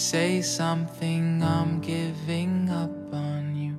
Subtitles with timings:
[0.00, 3.76] Say something, I'm giving up on you.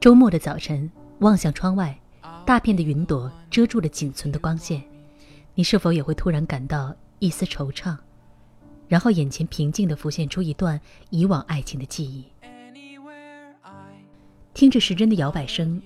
[0.00, 1.98] 周末的早晨，望向窗外，
[2.46, 4.80] 大片的云朵遮住了仅存的光线。
[5.56, 7.96] 你是否也会突然感到一丝惆怅？
[8.86, 10.80] 然后眼前平静地浮现出一段
[11.10, 12.24] 以往爱情的记忆。
[14.54, 15.82] 听着时针的摇摆声，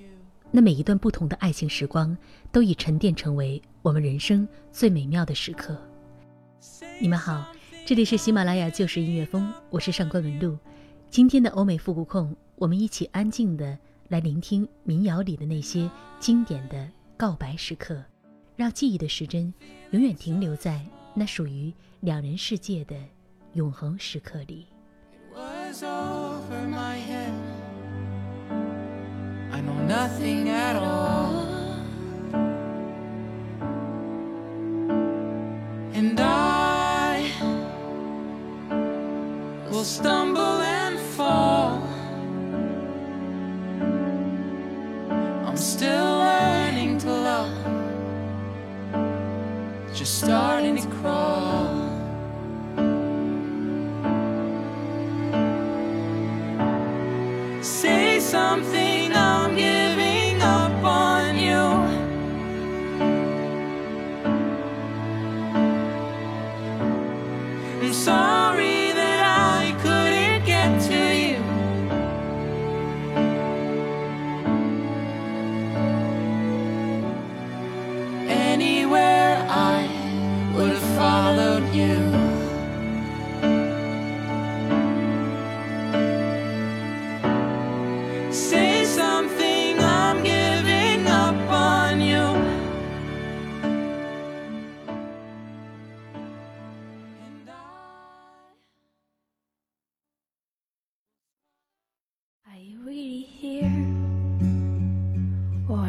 [0.51, 2.15] 那每一段不同的爱情时光，
[2.53, 5.75] 都已沉淀成为我们人生最美妙的时刻。
[7.01, 7.45] 你们好，
[7.85, 10.57] 这里是喜马拉雅旧时音乐风，我是上官文露。
[11.11, 13.77] 今天的欧美复古控，我们一起安静的
[14.09, 18.03] 来聆听民谣里的那些经典的告白时刻，
[18.57, 19.53] 让记忆的时针
[19.91, 20.81] 永远停留在
[21.15, 22.95] 那属于两人世界的
[23.55, 24.67] 永恒时刻里。
[25.35, 27.33] was over my head.
[29.51, 31.43] I know nothing at all.
[35.93, 36.44] And I
[39.85, 41.83] stumble and fall.
[45.47, 47.53] I'm still learning to love,
[49.95, 51.34] just starting to crawl.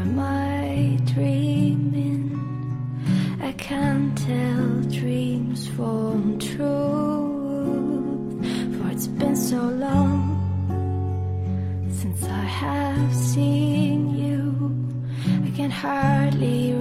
[0.05, 2.23] Am I dreaming?
[3.41, 6.65] I can't tell dreams from truth.
[8.75, 10.21] For it's been so long
[11.89, 14.41] since I have seen you.
[15.47, 16.74] I can hardly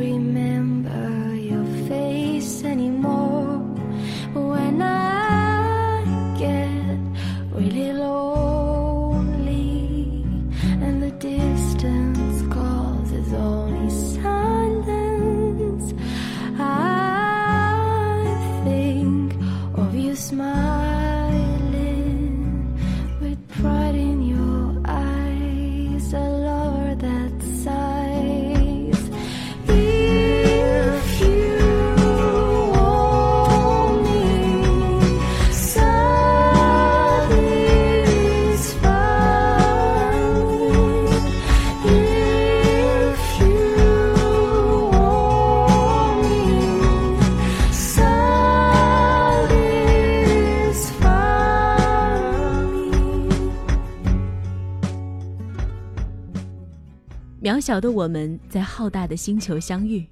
[57.65, 60.07] 小的我们在浩大的星球相遇，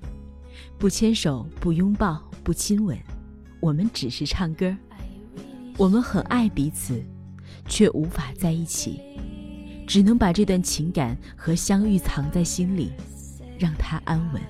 [0.78, 2.96] 不牵手，不拥抱，不亲吻，
[3.60, 4.74] 我们只是唱歌。
[5.76, 7.04] 我们很爱彼此，
[7.68, 9.02] 却无法在一起，
[9.86, 12.90] 只能把这段情感和相遇藏在心里，
[13.58, 14.40] 让它安稳。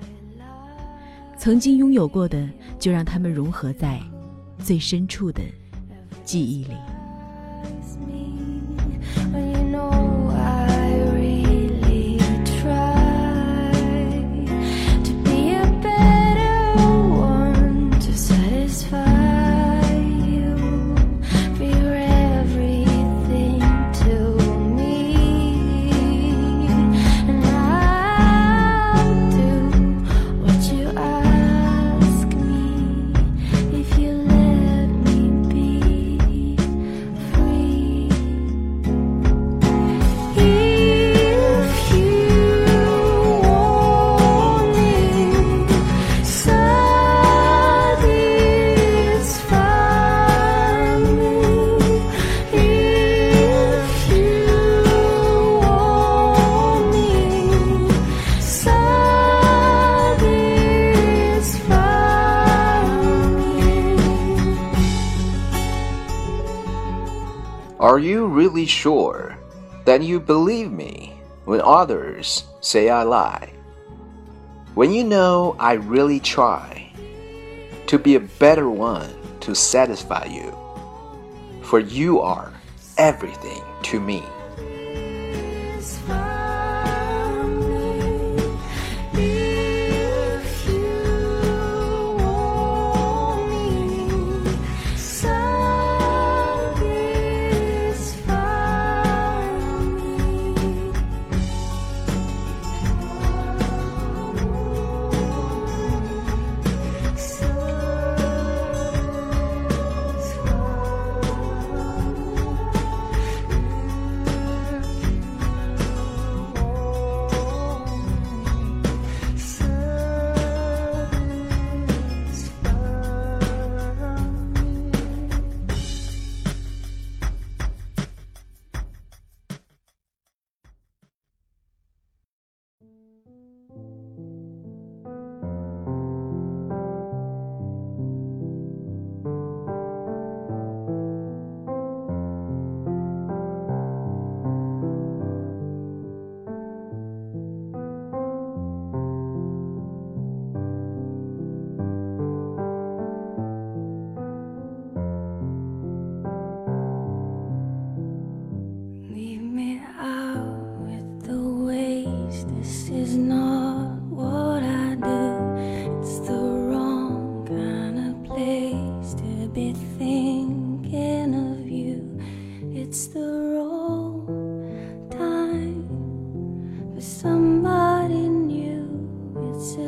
[1.37, 2.49] 曾经拥有过的，
[2.79, 3.99] 就让它们融合在
[4.59, 5.41] 最深处的
[6.23, 6.75] 记忆里。
[68.03, 69.37] You really sure
[69.85, 73.53] that you believe me when others say I lie?
[74.73, 76.91] When you know I really try
[77.87, 80.55] to be a better one to satisfy you,
[81.61, 82.51] for you are
[82.97, 84.23] everything to me.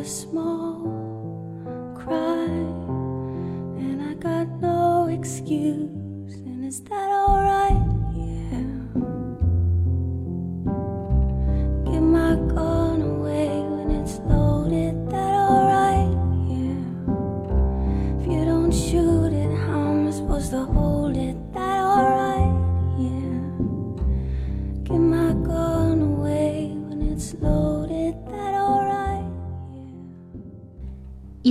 [0.05, 0.94] Small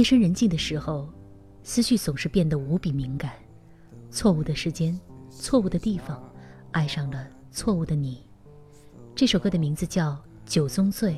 [0.04, 1.08] 夜深人静的时候，
[1.62, 3.32] 思绪总是变得无比敏感。
[4.10, 6.22] 错误的时间，错误的地方，
[6.72, 8.22] 爱上了错误的你。
[9.14, 10.10] 这首歌的名字叫
[10.44, 11.12] 《九宗罪》，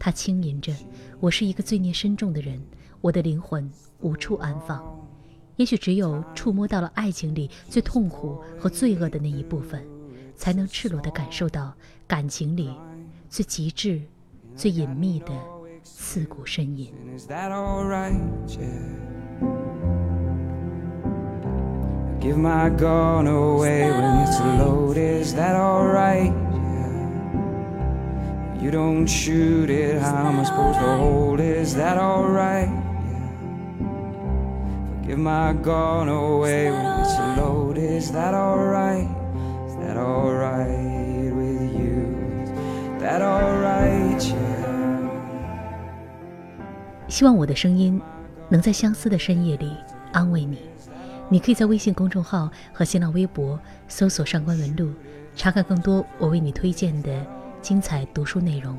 [0.00, 0.74] 它轻吟着
[1.22, 2.60] ：“我是一个罪孽深重的人，
[3.00, 3.70] 我的灵魂
[4.00, 4.84] 无处安放。
[5.54, 9.86] 也许只有触摸到了爱情里最痛苦和罪恶的那一部分，
[10.34, 11.72] 才能赤裸地感受到
[12.08, 12.74] 感情里
[13.30, 14.02] 最极致、
[14.56, 15.28] 最隐秘的
[15.87, 18.15] 刺骨呻吟。” And is that alright?
[18.47, 19.03] Yeah.
[22.19, 25.21] Give my gun away when it's loaded.
[25.21, 26.31] Is that alright?
[26.31, 27.01] Yeah.
[28.61, 31.57] You don't shoot it, how am I supposed to hold it?
[31.57, 32.69] Is that alright?
[32.69, 33.29] Yeah.
[35.05, 37.91] Give my gun away when it's loaded.
[37.91, 39.09] Is that alright?
[39.67, 42.07] Is that alright with you?
[42.45, 44.36] Is that alright?
[47.08, 48.00] 希望我的声音
[48.48, 49.74] 能在相思的深夜里
[50.12, 50.58] 安慰你。
[51.30, 54.92] 你可以在微信公众号和新浪微博搜索“上官文露”，
[55.34, 57.26] 查看更多我为你推荐的
[57.60, 58.78] 精彩读书内容。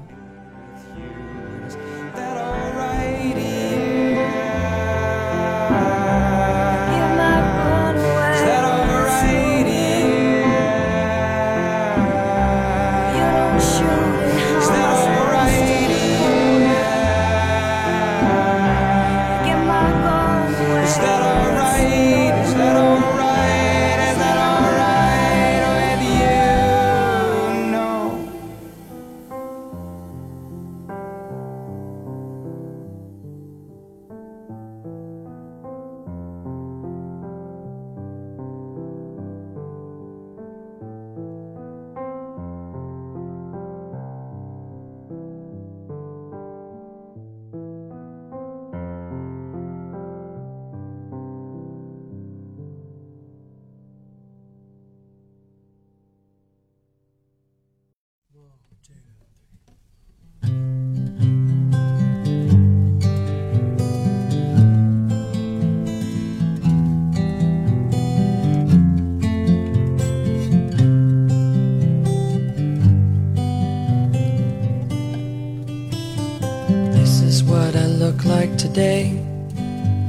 [77.50, 79.06] What I look like today.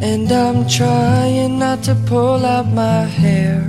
[0.02, 3.66] And I'm trying not to pull out my hair.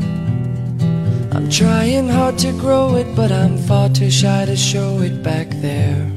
[1.32, 5.48] I'm trying hard to grow it, but I'm far too shy to show it back
[5.68, 6.12] there.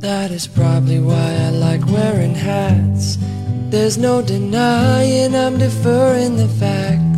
[0.00, 3.16] That is probably why I like wearing hats.
[3.70, 7.13] There's no denying I'm deferring the facts.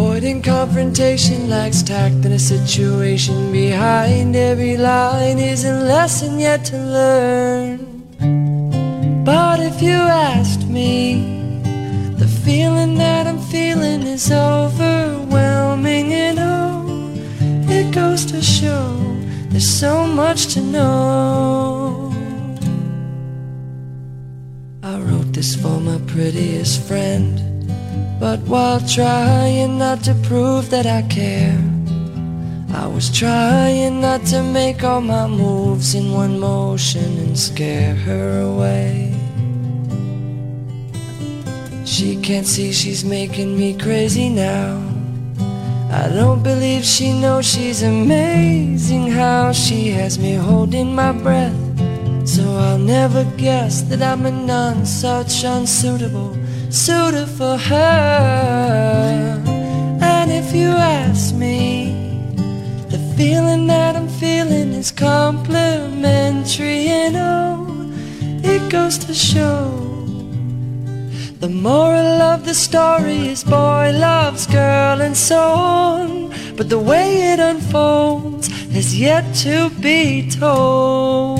[0.00, 3.52] Avoiding confrontation lacks tact in a situation.
[3.52, 7.76] Behind every line is a lesson yet to learn.
[9.24, 11.60] But if you asked me,
[12.16, 17.12] the feeling that I'm feeling is overwhelming, and oh,
[17.68, 18.96] it goes to show
[19.50, 22.10] there's so much to know.
[24.82, 27.49] I wrote this for my prettiest friend,
[28.20, 31.58] but while trying not to prove that I care,
[32.74, 38.42] I was trying not to make all my moves in one motion and scare her
[38.42, 39.14] away.
[41.86, 44.80] She can't see she's making me crazy now.
[45.90, 51.58] I don't believe she knows she's amazing how she has me holding my breath.
[52.28, 56.39] So I'll never guess that I'm a none such unsuitable
[56.70, 59.42] suitor for her.
[60.00, 61.92] And if you ask me,
[62.88, 67.92] the feeling that I'm feeling is complimentary, and oh,
[68.42, 69.80] it goes to show.
[71.40, 76.30] The moral of the story is boy loves girl and so on.
[76.54, 81.39] But the way it unfolds has yet to be told.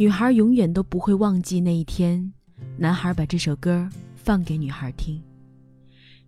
[0.00, 2.32] 女孩永远都不会忘记那一天，
[2.78, 5.22] 男孩把这首歌放给女孩听。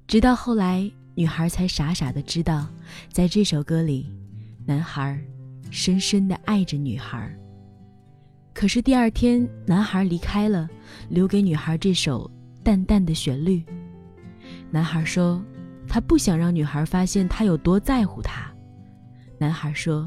[0.06, 2.68] 直到后来，女孩才傻傻的知道，
[3.10, 4.12] 在这首歌里，
[4.66, 5.18] 男孩
[5.70, 7.34] 深深的爱着女孩。
[8.52, 10.68] 可是第二天，男孩离开了，
[11.08, 12.30] 留给女孩这首
[12.62, 13.64] 淡淡的旋律。
[14.70, 15.42] 男孩说，
[15.88, 18.52] 他不想让女孩发现他有多在乎她。
[19.38, 20.06] 男孩说，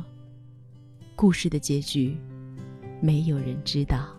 [1.16, 2.16] 故事的结局，
[3.00, 4.16] 没有人知道。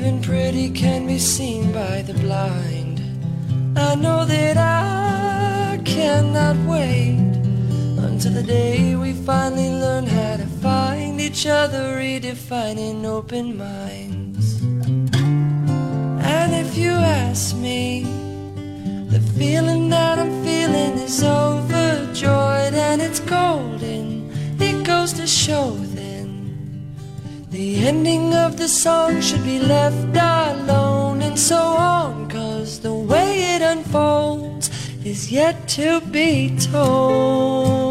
[0.00, 3.02] Even pretty can be seen by the blind.
[3.76, 7.18] I know that I cannot wait
[8.08, 14.62] until the day we finally learn how to find each other, redefining open minds.
[16.24, 18.04] And if you ask me,
[19.10, 24.32] the feeling that I'm feeling is overjoyed and it's golden.
[24.58, 25.72] It goes to show
[27.50, 32.28] the ending of the song should be left alone and so on.
[32.28, 34.70] Cause the way it unfolds
[35.04, 37.89] is yet to be told.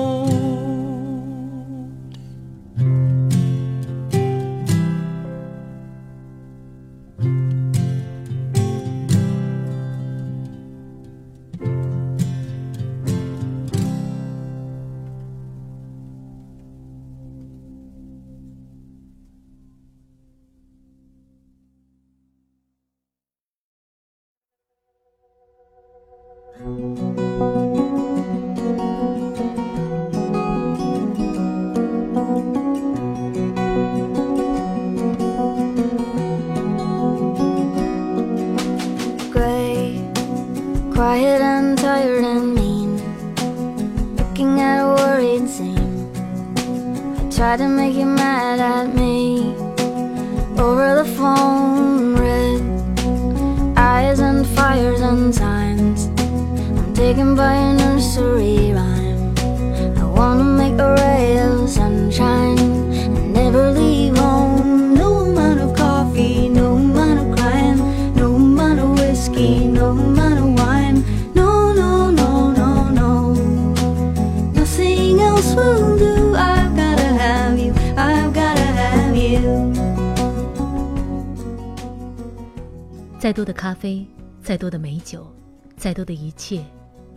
[83.29, 84.07] 再多的咖啡，
[84.41, 85.31] 再多的美酒，
[85.77, 86.65] 再多的一切，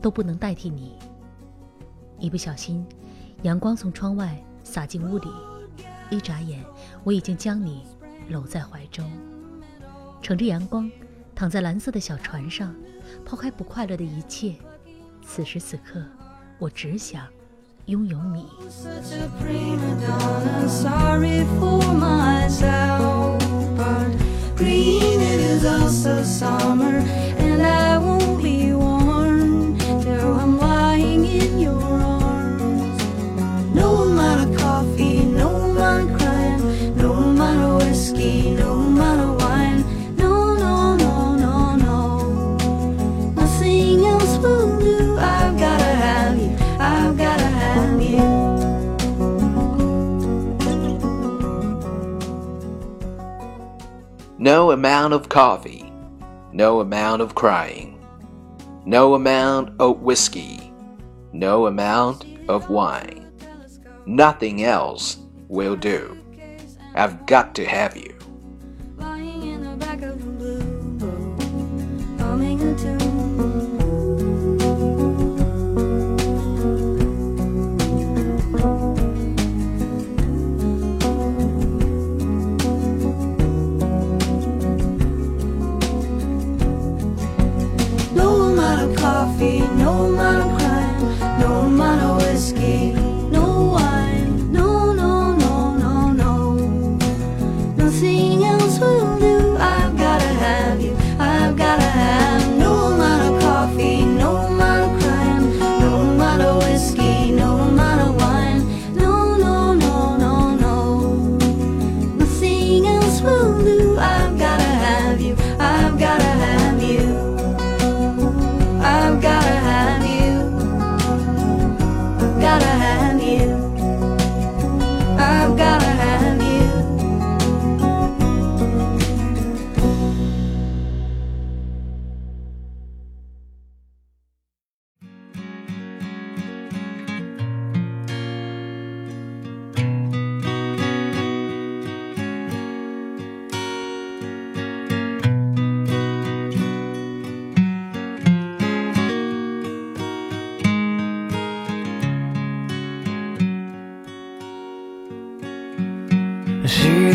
[0.02, 0.92] 都不能代替你。
[2.18, 2.84] 一不小心，
[3.44, 5.28] 阳光从窗外洒进屋里，
[6.10, 6.62] 一眨眼，
[7.02, 7.86] 我已经将你
[8.28, 9.10] 搂在怀中，
[10.20, 10.90] 乘着阳光，
[11.34, 12.74] 躺在蓝色的小船上，
[13.24, 14.54] 抛开不快乐的一切。
[15.24, 16.04] 此时此刻，
[16.58, 17.26] 我只想
[17.86, 18.44] 拥有你。
[24.62, 26.98] Green it is also summer,
[27.36, 28.21] and I won't
[54.42, 55.92] No amount of coffee,
[56.52, 58.04] no amount of crying,
[58.84, 60.74] no amount of whiskey,
[61.32, 63.32] no amount of wine.
[64.04, 66.18] Nothing else will do.
[66.96, 68.11] I've got to have you.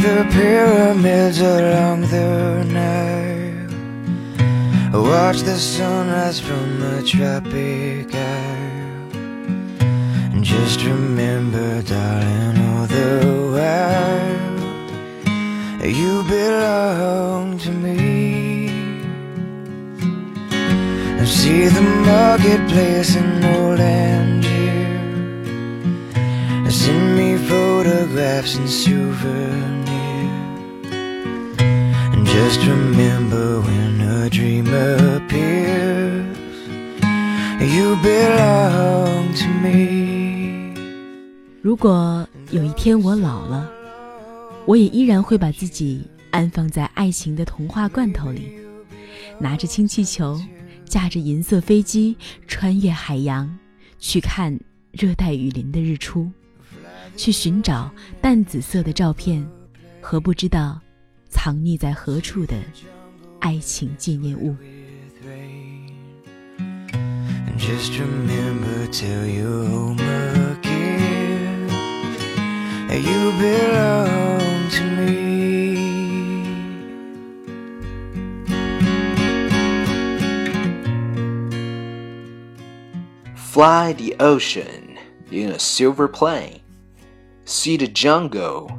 [0.07, 3.67] The pyramids along the Nile.
[4.93, 9.11] Watch the sunrise from the tropic isle.
[10.31, 13.09] And just remember, darling, all the
[13.53, 14.47] while
[15.85, 18.69] you belong to me.
[21.19, 24.45] And see the marketplace in old Algiers.
[26.73, 29.76] Send me photographs and souvenirs.
[32.37, 36.37] Just remember when a dream appears,
[37.59, 40.75] you belong to me.
[41.63, 43.67] 如果有一天我老了，
[44.67, 48.51] 我也依然会把自己安放在爱情的童话罐头里，
[49.39, 50.39] 拿着氢气球，
[50.85, 52.15] 驾着银色飞机，
[52.47, 53.57] 穿越海洋，
[53.97, 54.55] 去看
[54.91, 56.29] 热带雨林的日出，
[57.15, 57.89] 去寻找
[58.21, 59.43] 淡紫色的照片
[59.99, 60.79] 和不知道
[61.28, 62.56] 藏匿在何处的
[63.40, 64.54] 爱情纪念物。
[66.58, 71.68] And just remember till you're home again,
[72.90, 75.22] you belong to me.
[83.34, 84.98] Fly the ocean
[85.30, 86.60] in a silver plane.
[87.44, 88.70] See the jungle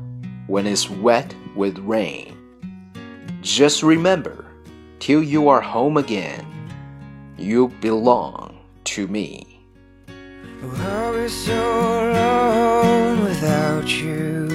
[0.48, 2.37] when it's wet with rain.
[3.49, 4.45] Just remember,
[4.99, 6.45] till you are home again,
[7.39, 9.63] you belong to me.
[10.63, 11.55] I'll so
[12.13, 14.49] alone without you.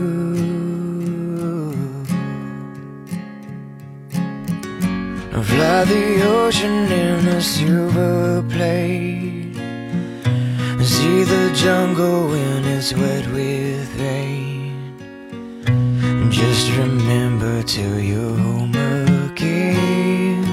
[5.35, 9.42] I'll fly the ocean in a silver plane.
[10.95, 14.95] See the jungle when it's wet with rain.
[16.31, 18.75] Just remember till you're home
[19.27, 20.45] again.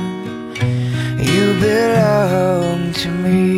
[1.32, 3.49] You belong to me.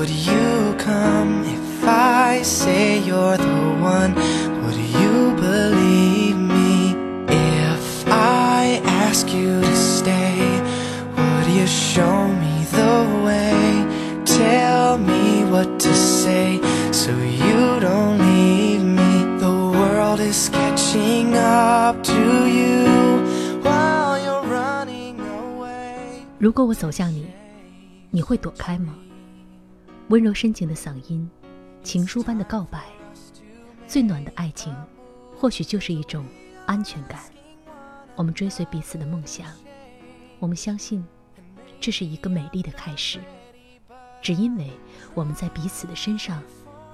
[0.00, 1.44] would you come?
[1.44, 4.14] If I say you're the one,
[4.62, 6.94] would you believe me?
[7.28, 10.38] If I ask you to stay,
[11.16, 13.86] would you show me the way?
[14.24, 16.60] Tell me what to say
[16.92, 19.38] so you don't leave me.
[19.38, 23.20] The world is catching up to you
[23.62, 26.24] while you're running away.
[26.38, 27.26] 如果我走向你，
[28.10, 28.94] 你会躲开吗？
[30.09, 31.29] 温柔深情的嗓音，
[31.83, 32.83] 情书般的告白，
[33.87, 34.75] 最暖的爱情，
[35.35, 36.25] 或许就是一种
[36.65, 37.19] 安全感。
[38.15, 39.47] 我们追随彼此的梦想，
[40.37, 41.05] 我们相信
[41.79, 43.19] 这是一个美丽的开始，
[44.21, 44.69] 只因为
[45.13, 46.43] 我们在彼此的身上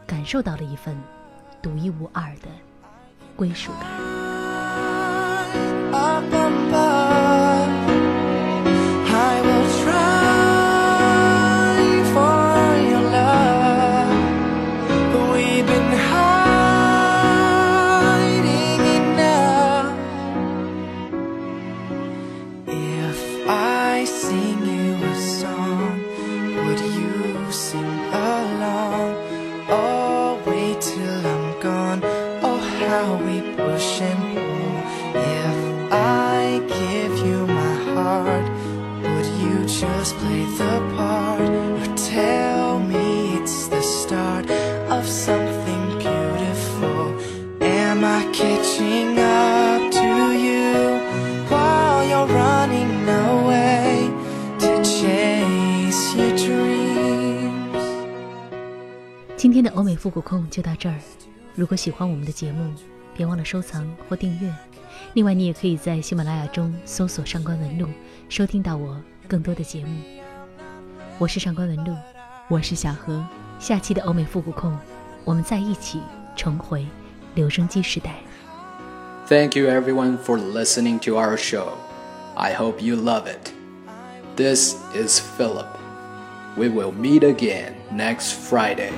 [0.05, 0.95] 感受到了一份
[1.61, 2.47] 独一无二的
[3.35, 3.89] 归属感。
[59.56, 60.96] 天的欧美复古控就到这儿。
[61.54, 62.72] 如果喜欢我们的节目，
[63.14, 64.52] 别忘了收藏或订阅。
[65.14, 67.88] 另外，你也可以在喜马拉雅中搜索“上官文露”，
[68.28, 68.96] 收听到我
[69.28, 70.02] 更多的节目。
[71.18, 71.94] 我是上官文露，
[72.48, 73.24] 我是小何。
[73.58, 74.76] 下期的欧美复古控，
[75.24, 76.00] 我们再一起
[76.34, 76.86] 重回
[77.34, 78.14] 留声机时代。
[79.28, 81.68] Thank you everyone for listening to our show.
[82.34, 83.52] I hope you love it.
[84.36, 85.68] This is Philip.
[86.56, 88.92] We will meet again next Friday.